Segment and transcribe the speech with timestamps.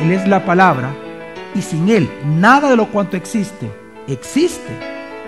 [0.00, 0.94] Él es la palabra,
[1.54, 4.72] y sin Él nada de lo cuanto existe existe,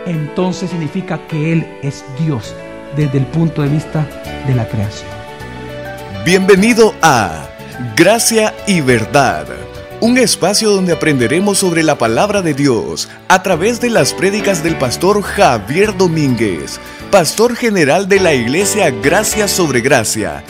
[0.06, 2.54] entonces significa que Él es Dios
[2.96, 4.06] desde el punto de vista
[4.46, 5.10] de la creación.
[6.24, 7.48] Bienvenido a
[7.96, 9.46] Gracia y Verdad,
[10.00, 14.76] un espacio donde aprenderemos sobre la palabra de Dios a través de las prédicas del
[14.76, 20.44] pastor Javier Domínguez, pastor general de la iglesia Gracia sobre Gracia.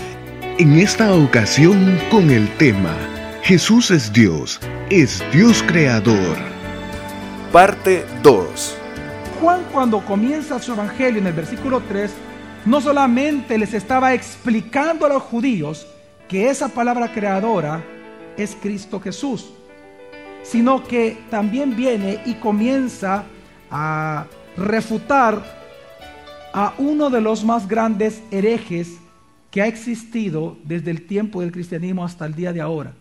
[0.58, 3.13] En esta ocasión con el tema
[3.44, 4.58] Jesús es Dios,
[4.88, 6.38] es Dios creador.
[7.52, 8.78] Parte 2.
[9.38, 12.10] Juan cuando comienza su evangelio en el versículo 3,
[12.64, 15.86] no solamente les estaba explicando a los judíos
[16.26, 17.84] que esa palabra creadora
[18.38, 19.50] es Cristo Jesús,
[20.42, 23.24] sino que también viene y comienza
[23.70, 24.24] a
[24.56, 25.44] refutar
[26.54, 28.96] a uno de los más grandes herejes
[29.50, 32.94] que ha existido desde el tiempo del cristianismo hasta el día de ahora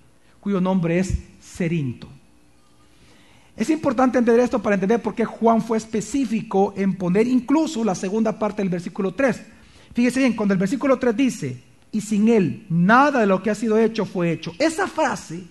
[0.44, 2.10] cuyo nombre es Cerinto.
[3.56, 7.96] Es importante entender esto para entender por qué Juan fue específico en poner incluso la
[7.96, 9.42] segunda parte del versículo 3.
[9.94, 13.56] Fíjese bien, cuando el versículo 3 dice, y sin él nada de lo que ha
[13.56, 14.52] sido hecho fue hecho.
[14.60, 15.46] Esa frase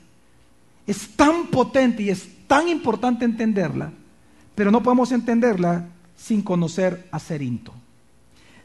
[0.87, 3.91] es tan potente y es tan importante entenderla,
[4.55, 7.73] pero no podemos entenderla sin conocer a Cerinto.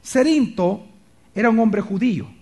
[0.04, 0.86] Cerinto
[1.34, 2.37] era un hombre judío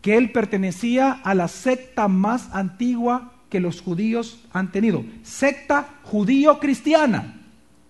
[0.00, 7.40] que él pertenecía a la secta más antigua que los judíos han tenido, secta judío-cristiana.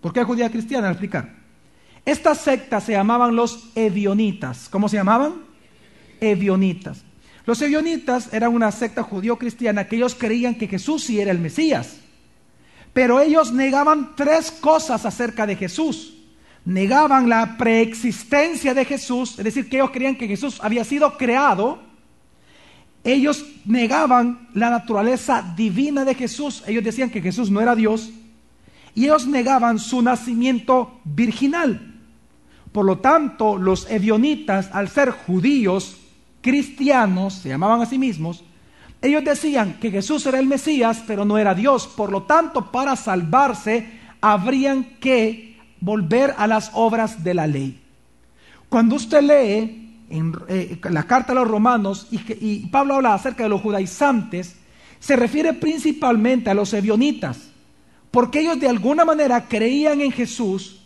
[0.01, 0.87] ¿Por qué judía cristiana?
[0.87, 1.35] Voy explicar.
[2.03, 4.67] Esta secta se llamaban los evionitas.
[4.69, 5.35] ¿Cómo se llamaban?
[6.19, 7.03] Evionitas.
[7.45, 11.99] Los evionitas eran una secta judío-cristiana que ellos creían que Jesús sí era el Mesías.
[12.93, 16.17] Pero ellos negaban tres cosas acerca de Jesús.
[16.65, 21.90] Negaban la preexistencia de Jesús, es decir, que ellos creían que Jesús había sido creado
[23.03, 26.63] ellos negaban la naturaleza divina de Jesús.
[26.67, 28.11] Ellos decían que Jesús no era Dios.
[28.93, 31.99] Y ellos negaban su nacimiento virginal.
[32.71, 35.97] Por lo tanto, los evionitas, al ser judíos,
[36.41, 38.43] cristianos, se llamaban a sí mismos,
[39.01, 41.87] ellos decían que Jesús era el Mesías, pero no era Dios.
[41.87, 47.81] Por lo tanto, para salvarse, habrían que volver a las obras de la ley.
[48.69, 53.49] Cuando usted lee en eh, la carta a los romanos y, Pablo habla acerca de
[53.49, 54.55] los judaizantes,
[54.99, 57.49] se refiere principalmente a los evionitas,
[58.11, 60.81] porque ellos de alguna manera creían en Jesús,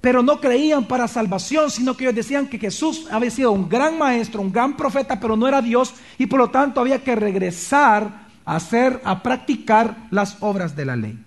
[0.00, 3.98] pero no creían para salvación, sino que ellos decían que Jesús había sido un gran
[3.98, 8.28] maestro, un gran profeta, pero no era Dios y por lo tanto había que regresar
[8.44, 11.18] a hacer, a practicar las obras de la ley.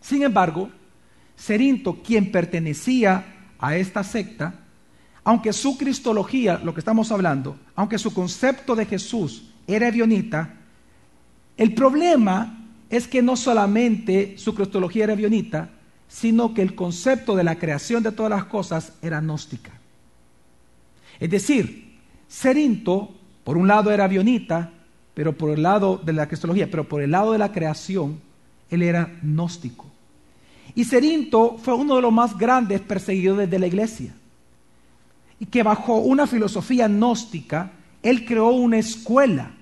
[0.00, 0.70] Sin embargo,
[1.36, 4.63] Cerinto, quien pertenecía a esta secta,
[5.24, 10.54] aunque su cristología, lo que estamos hablando, aunque su concepto de Jesús era avionita,
[11.56, 15.70] el problema es que no solamente su cristología era avionita,
[16.08, 19.72] sino que el concepto de la creación de todas las cosas era gnóstica.
[21.18, 21.96] Es decir,
[22.28, 23.14] Cerinto,
[23.44, 24.72] por un lado era avionita,
[25.14, 28.20] pero por el lado de la cristología, pero por el lado de la creación,
[28.70, 29.86] él era gnóstico.
[30.74, 34.14] Y Cerinto fue uno de los más grandes perseguidores de la iglesia
[35.50, 37.72] que bajo una filosofía gnóstica,
[38.02, 39.52] él creó una escuela,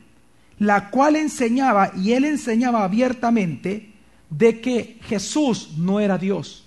[0.58, 3.92] la cual enseñaba, y él enseñaba abiertamente,
[4.30, 6.64] de que Jesús no era Dios.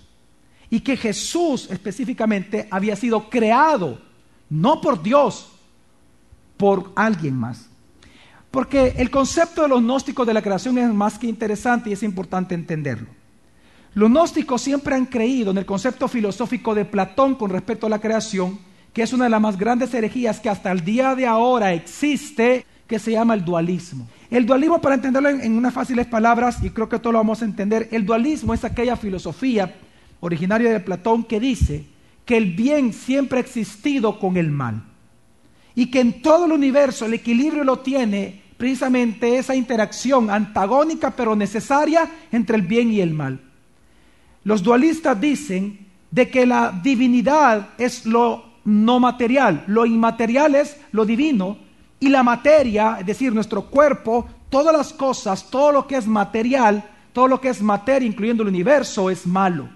[0.70, 4.00] Y que Jesús específicamente había sido creado,
[4.48, 5.52] no por Dios,
[6.56, 7.68] por alguien más.
[8.50, 12.02] Porque el concepto de los gnósticos de la creación es más que interesante y es
[12.02, 13.08] importante entenderlo.
[13.94, 17.98] Los gnósticos siempre han creído en el concepto filosófico de Platón con respecto a la
[17.98, 18.58] creación,
[18.96, 22.64] que es una de las más grandes herejías que hasta el día de ahora existe,
[22.86, 24.08] que se llama el dualismo.
[24.30, 27.44] El dualismo, para entenderlo en, unas fáciles palabras, y creo que todo lo vamos a
[27.44, 29.74] entender, el dualismo es aquella filosofía
[30.20, 31.84] originaria de Platón que dice
[32.24, 34.82] que el bien siempre ha existido con el mal.
[35.74, 41.36] Y que en todo el universo el equilibrio lo tiene precisamente esa interacción antagónica pero
[41.36, 43.40] necesaria entre el bien y el mal.
[44.42, 45.80] Los dualistas dicen
[46.10, 49.64] de que la divinidad es lo no material.
[49.66, 51.56] Lo inmaterial es lo divino
[51.98, 56.84] y la materia, es decir, nuestro cuerpo, todas las cosas, todo lo que es material,
[57.14, 59.70] todo lo que es materia, incluyendo el universo, es malo.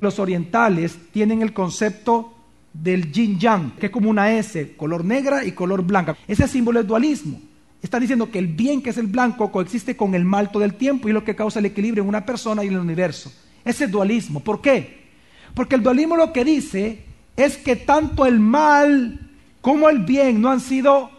[0.00, 2.34] Los orientales tienen el concepto
[2.74, 6.16] del yin yang, que es como una S, color negra y color blanca.
[6.28, 7.40] Ese símbolo es dualismo.
[7.80, 10.74] Está diciendo que el bien, que es el blanco, coexiste con el mal todo el
[10.74, 13.32] tiempo y es lo que causa el equilibrio en una persona y en el universo.
[13.64, 14.40] Ese es dualismo.
[14.40, 15.06] ¿Por qué?
[15.54, 17.05] Porque el dualismo lo que dice
[17.36, 19.20] es que tanto el mal
[19.60, 21.10] como el bien no han sido,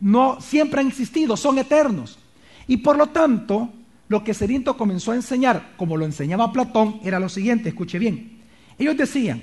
[0.00, 2.18] no siempre han existido, son eternos.
[2.66, 3.70] Y por lo tanto,
[4.08, 8.40] lo que Cerinto comenzó a enseñar, como lo enseñaba Platón, era lo siguiente, escuche bien.
[8.78, 9.42] Ellos decían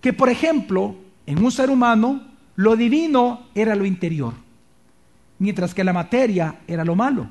[0.00, 0.96] que, por ejemplo,
[1.26, 2.22] en un ser humano,
[2.56, 4.34] lo divino era lo interior,
[5.38, 7.28] mientras que la materia era lo malo.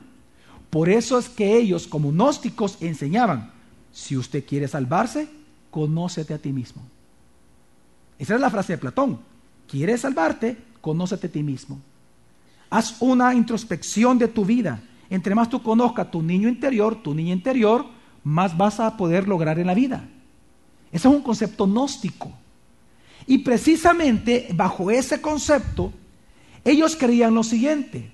[0.70, 3.52] Por eso es que ellos, como gnósticos, enseñaban,
[3.92, 5.28] si usted quiere salvarse,
[5.72, 6.84] conócete a ti mismo.
[8.20, 9.20] Esa es la frase de Platón.
[9.68, 10.58] ¿Quieres salvarte?
[10.82, 11.80] Conócete a ti mismo.
[12.70, 14.82] Haz una introspección de tu vida.
[15.10, 17.86] Entre más tú conozcas tu niño interior, tu niña interior,
[18.24, 20.08] más vas a poder lograr en la vida.
[20.92, 22.32] Ese es un concepto gnóstico.
[23.26, 25.94] Y precisamente bajo ese concepto,
[26.66, 28.12] ellos creían lo siguiente.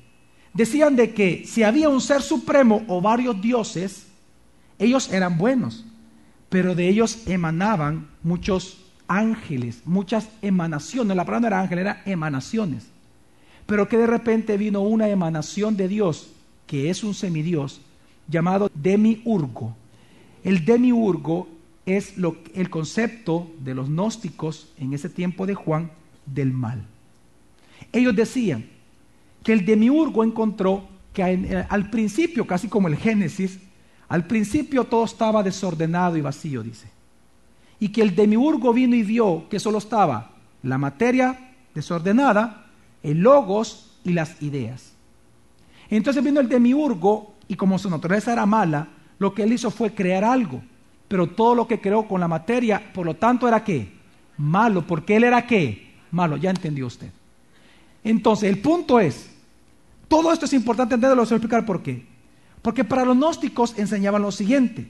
[0.53, 4.07] Decían de que si había un ser supremo o varios dioses,
[4.77, 5.83] ellos eran buenos,
[6.49, 11.15] pero de ellos emanaban muchos ángeles, muchas emanaciones.
[11.15, 12.87] La palabra no era ángel, era emanaciones.
[13.65, 16.31] Pero que de repente vino una emanación de Dios,
[16.67, 17.81] que es un semidios,
[18.27, 19.75] llamado demiurgo.
[20.43, 21.47] El demiurgo
[21.85, 25.91] es lo, el concepto de los gnósticos en ese tiempo de Juan
[26.25, 26.83] del mal.
[27.91, 28.65] Ellos decían
[29.43, 33.59] que el demiurgo encontró que eh, al principio, casi como el Génesis,
[34.07, 36.94] al principio todo estaba desordenado y vacío, dice.
[37.79, 40.31] Y que el demiurgo vino y vio que solo estaba
[40.63, 42.65] la materia desordenada,
[43.03, 44.93] el logos y las ideas.
[45.89, 48.87] Entonces vino el demiurgo y como su naturaleza era mala,
[49.19, 50.61] lo que él hizo fue crear algo.
[51.07, 53.93] Pero todo lo que creó con la materia, por lo tanto, era qué?
[54.37, 55.93] Malo, porque él era qué?
[56.11, 57.11] Malo, ya entendió usted.
[58.03, 59.31] Entonces, el punto es,
[60.07, 62.05] todo esto es importante entenderlo, lo voy a explicar por qué.
[62.61, 64.89] Porque para los gnósticos enseñaban lo siguiente,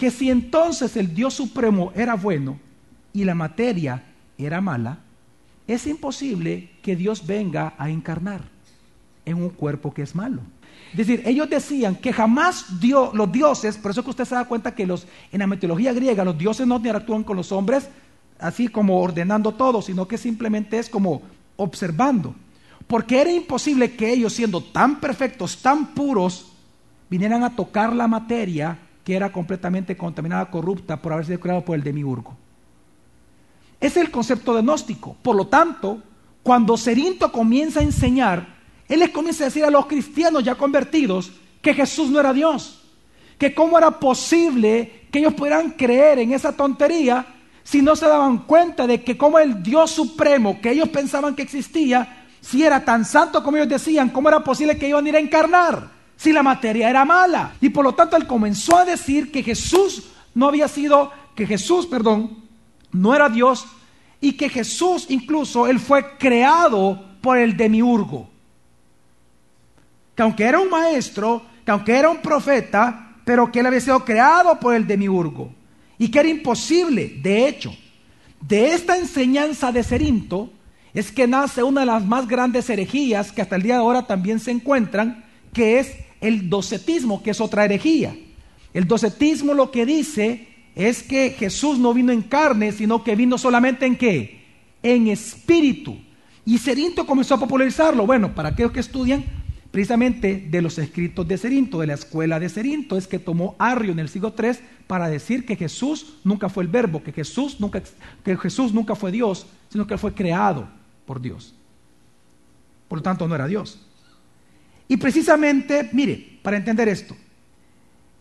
[0.00, 2.58] que si entonces el Dios Supremo era bueno
[3.12, 4.02] y la materia
[4.38, 5.00] era mala,
[5.68, 8.40] es imposible que Dios venga a encarnar
[9.26, 10.40] en un cuerpo que es malo.
[10.92, 14.46] Es decir, ellos decían que jamás dio, los dioses, por eso que usted se da
[14.46, 17.90] cuenta que los, en la mitología griega los dioses no interactúan con los hombres
[18.38, 21.20] así como ordenando todo, sino que simplemente es como
[21.56, 22.34] observando.
[22.86, 26.52] Porque era imposible que ellos, siendo tan perfectos, tan puros,
[27.10, 28.78] vinieran a tocar la materia
[29.12, 32.36] era completamente contaminada, corrupta por haber sido creado por el demiurgo.
[33.80, 35.16] Es el concepto de gnóstico.
[35.22, 36.02] Por lo tanto,
[36.42, 41.32] cuando Cerinto comienza a enseñar, él les comienza a decir a los cristianos ya convertidos
[41.62, 42.82] que Jesús no era Dios,
[43.38, 47.26] que cómo era posible que ellos pudieran creer en esa tontería
[47.62, 51.42] si no se daban cuenta de que como el Dios supremo que ellos pensaban que
[51.42, 55.16] existía, si era tan santo como ellos decían, cómo era posible que iban a ir
[55.16, 57.54] a encarnar si la materia era mala.
[57.62, 61.86] Y por lo tanto él comenzó a decir que Jesús no había sido, que Jesús,
[61.86, 62.44] perdón,
[62.92, 63.64] no era Dios
[64.20, 68.28] y que Jesús incluso él fue creado por el demiurgo.
[70.14, 74.04] Que aunque era un maestro, que aunque era un profeta, pero que él había sido
[74.04, 75.50] creado por el demiurgo
[75.96, 77.74] y que era imposible, de hecho,
[78.46, 80.52] de esta enseñanza de Cerinto
[80.92, 84.06] es que nace una de las más grandes herejías que hasta el día de ahora
[84.06, 85.24] también se encuentran,
[85.54, 88.16] que es el docetismo, que es otra herejía.
[88.72, 93.38] El docetismo lo que dice es que Jesús no vino en carne, sino que vino
[93.38, 94.44] solamente en qué?
[94.82, 95.98] En espíritu.
[96.44, 98.06] Y Cerinto comenzó a popularizarlo.
[98.06, 99.24] Bueno, para aquellos que estudian
[99.70, 103.92] precisamente de los escritos de Cerinto, de la escuela de Cerinto, es que tomó Arrio
[103.92, 104.52] en el siglo III
[104.86, 107.82] para decir que Jesús nunca fue el verbo, que Jesús nunca,
[108.24, 110.68] que Jesús nunca fue Dios, sino que fue creado
[111.06, 111.54] por Dios.
[112.88, 113.86] Por lo tanto, no era Dios.
[114.90, 117.16] Y precisamente, mire, para entender esto,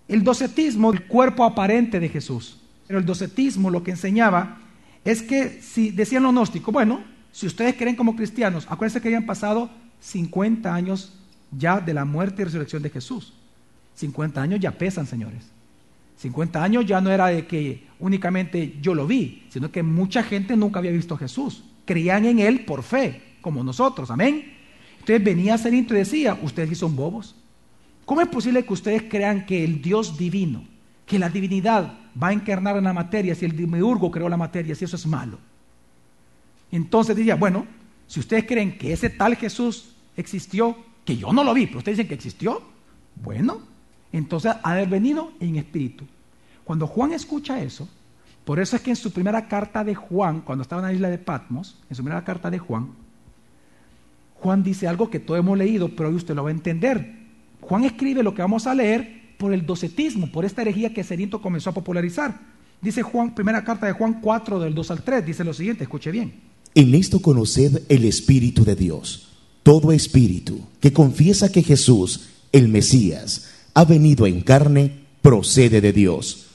[0.07, 4.59] el docetismo, el cuerpo aparente de Jesús, pero el docetismo lo que enseñaba
[5.03, 9.25] es que si decían los gnósticos, bueno, si ustedes creen como cristianos, acuérdense que habían
[9.25, 11.17] pasado 50 años
[11.57, 13.33] ya de la muerte y resurrección de Jesús.
[13.95, 15.47] 50 años ya pesan, señores.
[16.17, 20.55] 50 años ya no era de que únicamente yo lo vi, sino que mucha gente
[20.55, 21.63] nunca había visto a Jesús.
[21.85, 24.58] Creían en Él por fe, como nosotros, amén.
[24.99, 27.35] Entonces venía Cerinto y decía, ustedes son bobos.
[28.05, 30.63] ¿Cómo es posible que ustedes crean que el Dios divino,
[31.05, 34.75] que la divinidad va a encarnar en la materia si el demiurgo creó la materia,
[34.75, 35.37] si eso es malo?
[36.71, 37.65] Entonces diría, bueno,
[38.07, 40.75] si ustedes creen que ese tal Jesús existió,
[41.05, 42.61] que yo no lo vi, pero ustedes dicen que existió,
[43.15, 43.61] bueno,
[44.11, 46.05] entonces ha de haber venido en espíritu.
[46.63, 47.87] Cuando Juan escucha eso,
[48.45, 51.09] por eso es que en su primera carta de Juan, cuando estaba en la isla
[51.09, 52.89] de Patmos, en su primera carta de Juan,
[54.41, 57.17] Juan dice algo que todos hemos leído, pero hoy usted lo va a entender.
[57.61, 61.41] Juan escribe lo que vamos a leer por el docetismo, por esta herejía que Cerinto
[61.41, 62.39] comenzó a popularizar.
[62.81, 66.11] Dice Juan, primera carta de Juan 4, del 2 al 3, dice lo siguiente, escuche
[66.11, 66.33] bien.
[66.75, 69.27] En esto conoced el Espíritu de Dios.
[69.63, 74.91] Todo espíritu que confiesa que Jesús el Mesías, ha venido en carne,
[75.21, 76.47] procede de Dios.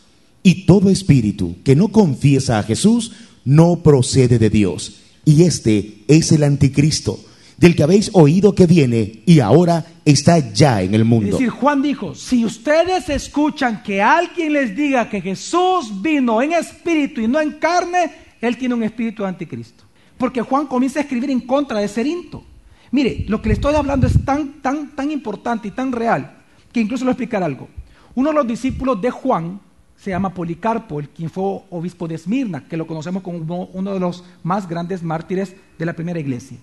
[0.43, 3.13] Y todo espíritu que no confiesa a Jesús
[3.45, 4.97] no procede de Dios.
[5.25, 7.19] Y este es el anticristo,
[7.57, 11.27] del que habéis oído que viene y ahora está ya en el mundo.
[11.27, 16.53] Es decir, Juan dijo, si ustedes escuchan que alguien les diga que Jesús vino en
[16.53, 19.85] espíritu y no en carne, él tiene un espíritu de anticristo.
[20.19, 22.45] Porque Juan comienza a escribir en contra de Cerinto.
[22.91, 26.39] Mire, lo que le estoy hablando es tan, tan, tan importante y tan real
[26.73, 27.69] que incluso a explicar algo.
[28.15, 29.61] Uno de los discípulos de Juan
[29.97, 34.01] se llama Policarpo, el quien fue obispo de Esmirna, que lo conocemos como uno de
[34.01, 36.59] los más grandes mártires de la primera iglesia.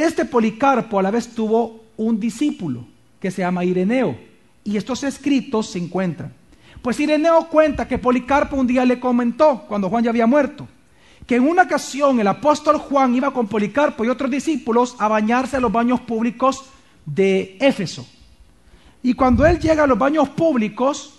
[0.00, 2.86] Este Policarpo a la vez tuvo un discípulo
[3.20, 4.18] que se llama Ireneo,
[4.64, 6.32] y estos escritos se encuentran.
[6.80, 10.66] Pues Ireneo cuenta que Policarpo un día le comentó, cuando Juan ya había muerto,
[11.26, 15.58] que en una ocasión el apóstol Juan iba con Policarpo y otros discípulos a bañarse
[15.58, 16.64] a los baños públicos
[17.04, 18.08] de Éfeso.
[19.02, 21.12] Y cuando él llega a los baños públicos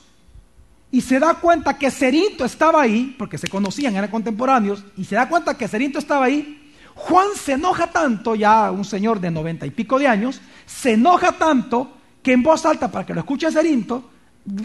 [0.89, 5.13] y se da cuenta que Cerinto estaba ahí, porque se conocían, eran contemporáneos, y se
[5.13, 6.57] da cuenta que Cerinto estaba ahí,
[7.01, 11.31] Juan se enoja tanto, ya un señor de noventa y pico de años, se enoja
[11.31, 14.09] tanto que en voz alta, para que lo escuche Cerinto,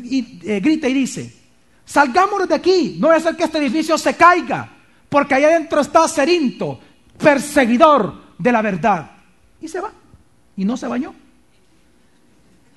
[0.02, 1.34] y, eh, grita y dice,
[1.84, 4.70] salgámonos de aquí, no voy a hacer que este edificio se caiga,
[5.08, 6.78] porque ahí adentro está Cerinto,
[7.16, 9.10] perseguidor de la verdad.
[9.60, 9.90] Y se va,
[10.56, 11.14] y no se bañó.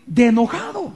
[0.06, 0.94] De enojado.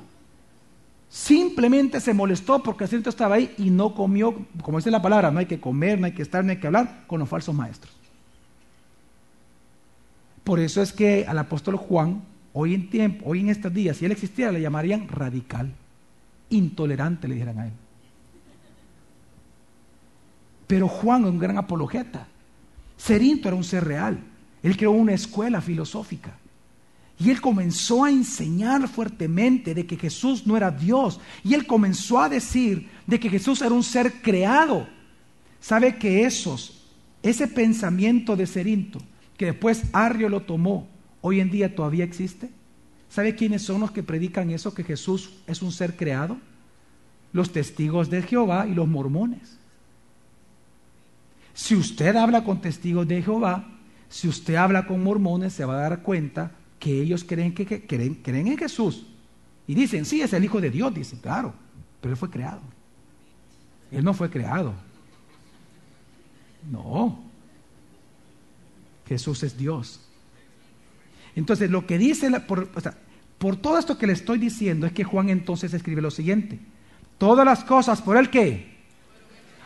[1.10, 5.39] Simplemente se molestó porque Cerinto estaba ahí y no comió, como dice la palabra, no
[5.39, 8.02] hay que comer, no hay que estar, no hay que hablar con los falsos maestros.
[10.43, 12.21] Por eso es que al apóstol Juan,
[12.51, 15.71] hoy en tiempo, hoy en estos días, si él existiera, le llamarían radical,
[16.50, 17.73] intolerante, le dijeran a él.
[20.67, 22.27] Pero Juan es un gran apologeta.
[22.97, 24.19] Cerinto era un ser real.
[24.62, 26.38] Él creó una escuela filosófica.
[27.19, 31.19] Y él comenzó a enseñar fuertemente de que Jesús no era Dios.
[31.43, 34.88] Y él comenzó a decir de que Jesús era un ser creado.
[35.62, 36.85] ¿Sabe que esos,
[37.21, 39.00] ese pensamiento de Cerinto
[39.37, 40.87] que después Arrio lo tomó,
[41.21, 42.49] hoy en día todavía existe?
[43.09, 46.37] ¿Sabe quiénes son los que predican eso, que Jesús es un ser creado?
[47.31, 49.57] Los testigos de Jehová y los mormones.
[51.53, 53.67] Si usted habla con testigos de Jehová,
[54.09, 58.15] si usted habla con mormones, se va a dar cuenta que ellos creen, que, creen,
[58.15, 59.05] creen en Jesús.
[59.67, 61.53] Y dicen, sí, es el Hijo de Dios, dicen, claro,
[62.01, 62.61] pero Él fue creado.
[63.91, 64.73] Él no fue creado.
[66.69, 67.23] No,
[69.13, 70.00] Jesús es Dios.
[71.36, 72.70] Entonces, lo que dice, por,
[73.38, 76.60] por todo esto que le estoy diciendo, es que Juan entonces escribe lo siguiente.
[77.17, 78.74] Todas las cosas por el que.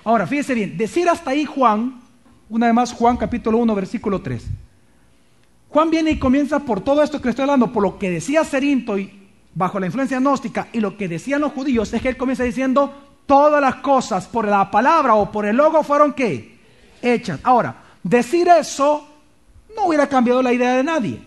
[0.04, 2.02] Ahora, fíjese bien, decir hasta ahí Juan,
[2.50, 4.46] una vez más Juan capítulo 1, versículo 3.
[5.70, 8.44] Juan viene y comienza por todo esto que le estoy hablando, por lo que decía
[8.44, 12.18] Cerinto y bajo la influencia gnóstica y lo que decían los judíos, es que él
[12.18, 12.94] comienza diciendo,
[13.26, 16.58] todas las cosas por la palabra o por el logo fueron qué?
[17.02, 17.40] Hechas.
[17.44, 19.17] Ahora, decir eso
[19.78, 21.22] no hubiera cambiado la idea de nadie.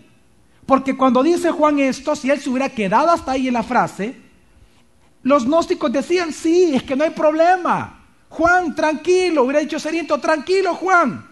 [0.65, 4.15] Porque cuando dice Juan esto, si él se hubiera quedado hasta ahí en la frase,
[5.23, 8.03] los gnósticos decían, sí, es que no hay problema.
[8.29, 11.27] Juan, tranquilo, hubiera dicho Seriento, tranquilo Juan.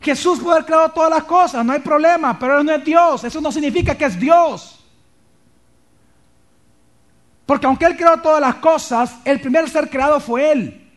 [0.00, 3.22] Jesús puede haber creado todas las cosas, no hay problema, pero él no es Dios.
[3.22, 4.82] Eso no significa que es Dios.
[7.46, 10.90] Porque aunque Él creó todas las cosas, el primer ser creado fue Él.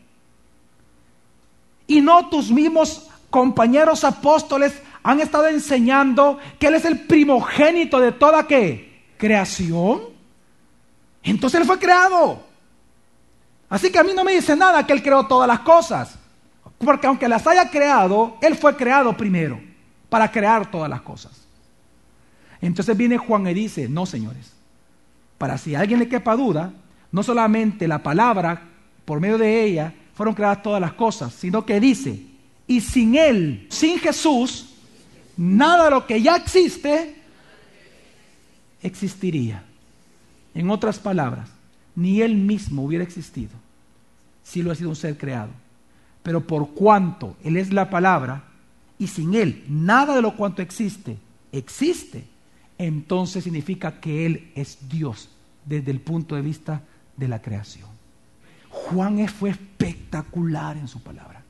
[1.88, 8.12] Y no tus mismos compañeros apóstoles han estado enseñando que Él es el primogénito de
[8.12, 9.04] toda qué?
[9.18, 10.02] Creación.
[11.22, 12.44] Entonces Él fue creado.
[13.70, 16.18] Así que a mí no me dice nada que Él creó todas las cosas.
[16.80, 19.62] Porque aunque las haya creado, Él fue creado primero
[20.10, 21.46] para crear todas las cosas.
[22.60, 24.54] Entonces viene Juan y dice, no señores,
[25.38, 26.74] para si a alguien le quepa duda,
[27.12, 28.70] no solamente la palabra,
[29.06, 32.26] por medio de ella, fueron creadas todas las cosas, sino que dice,
[32.66, 34.72] y sin Él, sin Jesús,
[35.38, 37.15] nada de lo que ya existe
[38.82, 39.63] existiría.
[40.54, 41.50] En otras palabras,
[41.96, 43.51] ni él mismo hubiera existido
[44.44, 45.51] si lo ha sido un ser creado.
[46.24, 48.44] Pero por cuanto él es la palabra
[48.98, 51.18] y sin él nada de lo cuanto existe
[51.58, 52.25] existe,
[52.77, 55.30] entonces significa que él es Dios
[55.65, 56.82] desde el punto de vista
[57.15, 57.89] de la creación.
[58.70, 61.44] Juan fue espectacular en su palabra.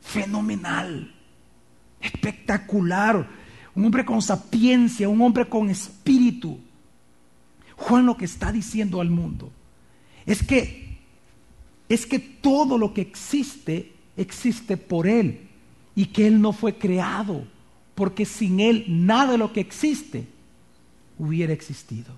[0.00, 1.14] Fenomenal
[2.00, 3.28] espectacular,
[3.74, 6.58] un hombre con sapiencia, un hombre con espíritu.
[7.76, 9.52] Juan lo que está diciendo al mundo
[10.26, 10.88] es que
[11.88, 15.48] es que todo lo que existe existe por él
[15.94, 17.44] y que él no fue creado,
[17.94, 20.26] porque sin él nada de lo que existe
[21.18, 22.14] hubiera existido.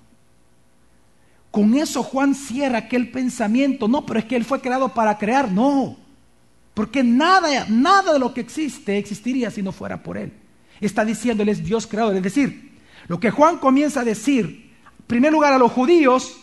[1.50, 3.88] Con eso Juan cierra aquel pensamiento.
[3.88, 5.50] No, pero es que Él fue creado para crear.
[5.50, 5.96] No.
[6.74, 10.32] Porque nada, nada de lo que existe existiría si no fuera por Él.
[10.80, 12.16] Está diciendo Él es Dios creador.
[12.16, 16.36] Es decir, lo que Juan comienza a decir, en primer lugar a los judíos,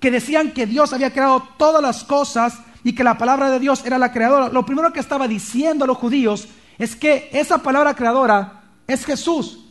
[0.00, 3.84] que decían que Dios había creado todas las cosas y que la palabra de Dios
[3.84, 4.48] era la creadora.
[4.48, 9.64] Lo primero que estaba diciendo a los judíos es que esa palabra creadora es Jesús.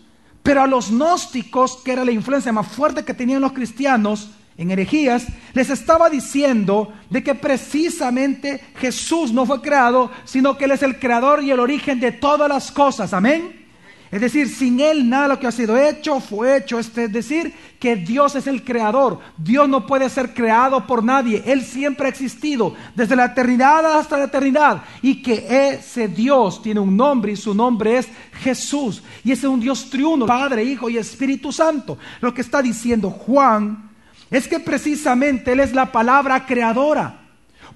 [0.43, 4.71] Pero a los gnósticos, que era la influencia más fuerte que tenían los cristianos, en
[4.71, 10.83] herejías, les estaba diciendo de que precisamente Jesús no fue creado, sino que Él es
[10.83, 13.13] el creador y el origen de todas las cosas.
[13.13, 13.65] Amén.
[14.11, 16.79] Es decir, sin Él nada de lo que ha sido hecho fue hecho.
[16.79, 19.19] Es decir, que Dios es el creador.
[19.35, 21.43] Dios no puede ser creado por nadie.
[21.45, 24.83] Él siempre ha existido desde la eternidad hasta la eternidad.
[25.01, 28.07] Y que ese Dios tiene un nombre y su nombre es
[28.41, 29.03] Jesús.
[29.25, 31.97] Y ese es un Dios triuno, Padre, Hijo y Espíritu Santo.
[32.21, 33.94] Lo que está diciendo Juan
[34.31, 37.21] es que precisamente Él es la palabra creadora.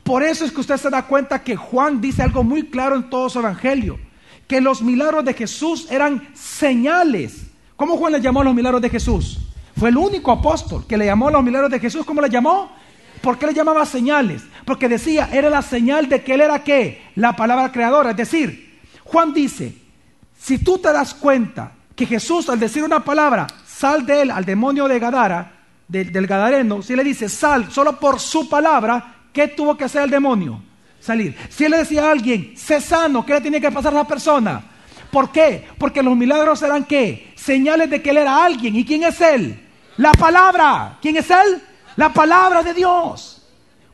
[0.03, 3.09] Por eso es que usted se da cuenta que Juan dice algo muy claro en
[3.09, 3.99] todo su evangelio,
[4.47, 7.47] que los milagros de Jesús eran señales.
[7.75, 9.39] ¿Cómo Juan le llamó a los milagros de Jesús?
[9.77, 12.05] Fue el único apóstol que le llamó a los milagros de Jesús.
[12.05, 12.71] ¿Cómo le llamó?
[13.21, 14.43] ¿Por qué le llamaba señales?
[14.65, 17.03] Porque decía, era la señal de que Él era qué?
[17.15, 18.11] La palabra creadora.
[18.11, 19.75] Es decir, Juan dice,
[20.39, 24.45] si tú te das cuenta que Jesús al decir una palabra, sal de él al
[24.45, 25.58] demonio de Gadara,
[25.89, 30.11] del, Gadareno, si le dice sal solo por su palabra, ¿qué tuvo que hacer el
[30.11, 30.61] demonio?
[30.99, 31.35] Salir.
[31.49, 34.61] Si le decía a alguien, sé sano, ¿qué le tiene que pasar a la persona?
[35.11, 35.67] ¿Por qué?
[35.79, 37.33] Porque los milagros eran qué?
[37.35, 38.75] Señales de que él era alguien.
[38.75, 39.59] ¿Y quién es él?
[39.97, 40.99] La palabra.
[41.01, 41.59] ¿Quién es él?
[41.95, 43.41] La palabra de Dios.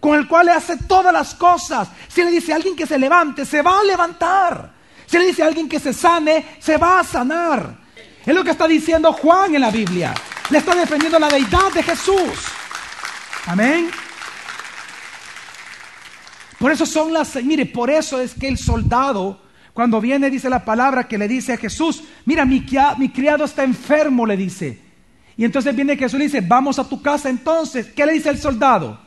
[0.02, 1.88] Con el cual le hace todas las cosas.
[2.10, 4.72] Si le dice a alguien que se levante, se va a levantar.
[5.06, 7.78] Si le dice a alguien que se sane, se va a sanar.
[8.26, 10.14] Es lo que está diciendo Juan en la Biblia.
[10.50, 12.32] Le está defendiendo la deidad de Jesús.
[13.48, 13.90] Amén.
[16.60, 19.42] Por eso son las, mire, por eso es que el soldado,
[19.74, 24.26] cuando viene, dice la palabra que le dice a Jesús, mira, mi, criado está enfermo,
[24.26, 24.80] le dice.
[25.38, 27.88] Y entonces viene Jesús y le dice, vamos a tu casa entonces.
[27.88, 29.00] ¿Qué le dice el soldado?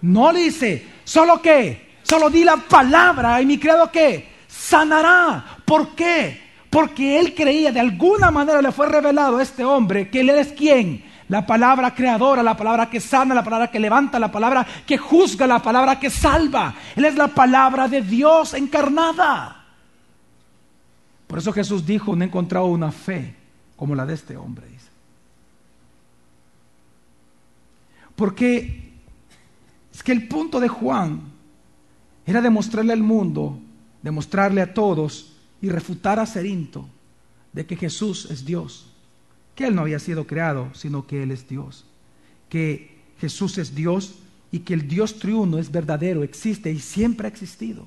[0.00, 5.58] No le dice, solo qué, solo di la palabra y mi criado qué, sanará.
[5.66, 6.47] ¿Por qué?
[6.70, 10.52] Porque él creía, de alguna manera le fue revelado a este hombre que él es
[10.52, 11.04] quien.
[11.28, 15.46] La palabra creadora, la palabra que sana, la palabra que levanta, la palabra que juzga,
[15.46, 16.74] la palabra que salva.
[16.96, 19.64] Él es la palabra de Dios encarnada.
[21.26, 23.34] Por eso Jesús dijo, no he encontrado una fe
[23.76, 24.68] como la de este hombre.
[28.18, 28.90] Porque
[29.94, 31.20] es que el punto de Juan
[32.26, 33.56] era demostrarle al mundo,
[34.02, 36.88] demostrarle a todos y refutar a Cerinto
[37.52, 38.92] de que Jesús es Dios,
[39.54, 41.84] que Él no había sido creado, sino que Él es Dios,
[42.48, 44.18] que Jesús es Dios
[44.50, 47.86] y que el Dios triuno es verdadero, existe y siempre ha existido.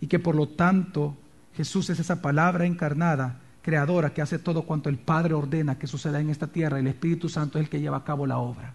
[0.00, 1.16] Y que por lo tanto
[1.56, 6.20] Jesús es esa palabra encarnada, creadora, que hace todo cuanto el Padre ordena que suceda
[6.20, 6.78] en esta tierra.
[6.78, 8.74] El Espíritu Santo es el que lleva a cabo la obra.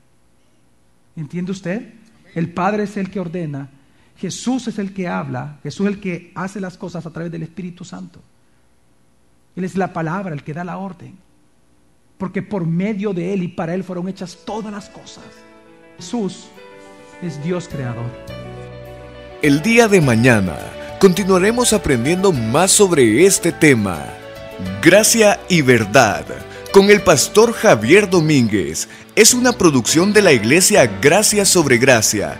[1.16, 1.94] ¿Entiende usted?
[2.36, 3.70] El Padre es el que ordena
[4.18, 7.44] Jesús es el que habla, Jesús es el que hace las cosas a través del
[7.44, 8.22] Espíritu Santo.
[9.56, 11.18] Él es la palabra, el que da la orden.
[12.18, 15.24] Porque por medio de Él y para Él fueron hechas todas las cosas.
[15.98, 16.46] Jesús
[17.22, 18.06] es Dios creador.
[19.42, 20.58] El día de mañana
[21.00, 24.06] continuaremos aprendiendo más sobre este tema.
[24.82, 26.26] Gracia y verdad.
[26.72, 28.88] Con el pastor Javier Domínguez.
[29.16, 32.40] Es una producción de la iglesia Gracia sobre Gracia